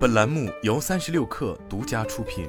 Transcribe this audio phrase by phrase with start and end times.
[0.00, 2.48] 本栏目由三十六氪独家出品。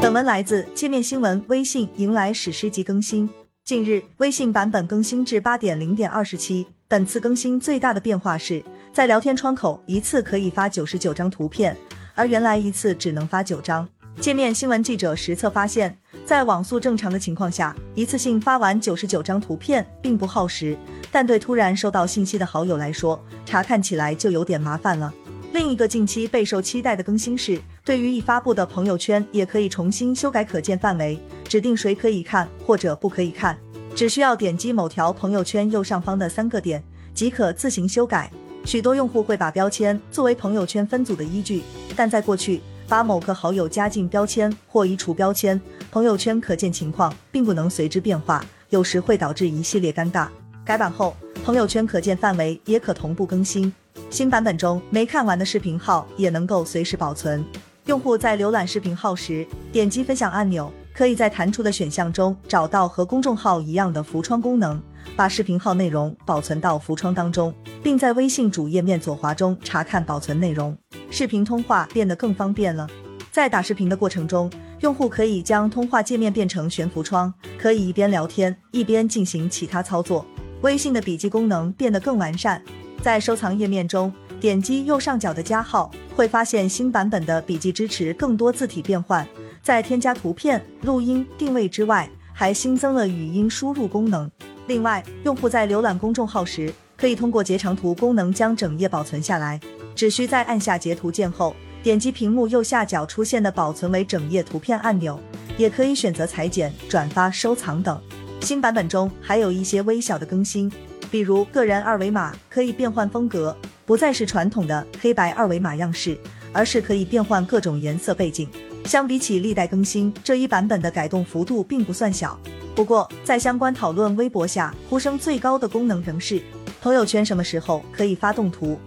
[0.00, 1.44] 本文来自界面新闻。
[1.48, 3.28] 微信迎来史诗级更新。
[3.62, 6.66] 近日，微信版本更新至八点零点二十七。
[6.88, 11.76] 本次更新最大的变化是在聊天窗口一次可以发九十九张图片，
[12.14, 13.86] 而原来一次只能发九张。
[14.18, 20.74] 界面新闻记者实测发现，在网速正常的情况下，一次性发完九十九张图片并不耗时，
[21.12, 25.12] 但对突然收到信息的好友来说，查看起来就有点麻烦了。
[25.52, 33.58] 另一个近期备受期待的更新是，对于已发布的朋友圈，也可以重新修改可见范围，指定谁可以看或者不可以看，
[33.94, 36.82] 只需要点击某条朋友圈右上方的三个点，
[37.12, 38.30] 即可自行修改。
[38.64, 41.62] 许多用户会把标签作为朋友圈分组的依据，
[41.94, 42.62] 但在过去。
[42.88, 50.28] 把某个好友加进标签或移除标签，朋友圈可见情况并不能随之变化，有时会导致一系列尴尬。
[50.64, 53.72] 改版后，朋友圈可见范围也可同步更新。
[54.10, 57.44] 新版本中，没看完的视频号也能够随时保存。
[57.86, 64.80] 用户在浏览视频号时，点击分享按钮，可以在弹出的选项中找到和公众号一样的浮窗功能，
[65.16, 70.74] 把视频号内容保存到浮窗当中，并在微信主页面左滑中查看保存内容。
[71.10, 72.88] 视频通话变得更方便了，
[73.30, 80.26] 在打视频的过程中，用户可以将通话界面变成悬浮窗，可以一边聊天一边进行其他操作。
[80.62, 82.62] 微信的笔记功能变得更完善，
[83.02, 89.26] 在收藏页面中点击右上角的加号，会发现新版本的笔记支持更多字体变换。
[89.62, 94.30] 在添加图片、录音、定位之外，还新增了语音输入功能。
[94.66, 96.72] 另外，用户在浏览公众号时，
[97.04, 99.60] 可以通过截长图功能将整页保存下来。
[99.94, 105.20] 只需在按下截图键后，点击屏幕右下角出现的保存为整页图片按钮，
[105.58, 108.00] 也可以选择裁剪、转发、收藏等。
[108.40, 110.72] 新版本中还有一些微小的更新，
[111.10, 116.16] 比如个人二维码可以变换风格，不再是传统的黑白二维码样式，
[116.54, 118.48] 而是可以变换各种颜色背景。
[118.86, 122.40] 相比起历代更新，这一版本的改动幅度并不算小。
[122.74, 126.42] 不过，在相关讨论微博下，呼声最高的功能仍是
[126.84, 128.78] 朋友圈什么时候可以发动图。